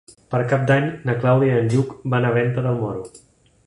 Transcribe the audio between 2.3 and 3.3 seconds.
a Venta del Moro.